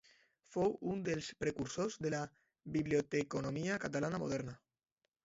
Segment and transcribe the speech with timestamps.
[0.53, 2.21] Fou un dels precursors de la
[2.79, 4.57] biblioteconomia catalana moderna.